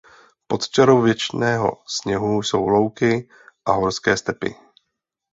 [0.47, 3.29] Pod čarou věčného sněhu jsou louky
[3.65, 4.55] a horské stepi.